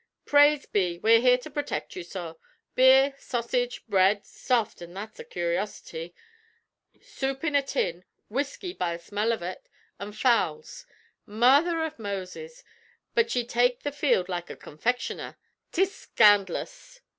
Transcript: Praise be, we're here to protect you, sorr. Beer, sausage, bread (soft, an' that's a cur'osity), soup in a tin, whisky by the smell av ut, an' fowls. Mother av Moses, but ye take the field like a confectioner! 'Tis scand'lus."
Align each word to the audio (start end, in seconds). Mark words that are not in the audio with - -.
Praise 0.25 0.65
be, 0.65 0.97
we're 0.97 1.19
here 1.21 1.37
to 1.37 1.51
protect 1.51 1.95
you, 1.95 2.01
sorr. 2.01 2.35
Beer, 2.73 3.13
sausage, 3.19 3.85
bread 3.85 4.25
(soft, 4.25 4.81
an' 4.81 4.95
that's 4.95 5.19
a 5.19 5.23
cur'osity), 5.23 6.15
soup 6.99 7.43
in 7.43 7.53
a 7.53 7.61
tin, 7.61 8.03
whisky 8.27 8.73
by 8.73 8.97
the 8.97 9.03
smell 9.03 9.31
av 9.31 9.43
ut, 9.43 9.69
an' 9.99 10.11
fowls. 10.13 10.87
Mother 11.27 11.83
av 11.83 11.99
Moses, 11.99 12.63
but 13.13 13.35
ye 13.35 13.45
take 13.45 13.83
the 13.83 13.91
field 13.91 14.27
like 14.27 14.49
a 14.49 14.55
confectioner! 14.55 15.37
'Tis 15.71 15.93
scand'lus." 15.93 17.01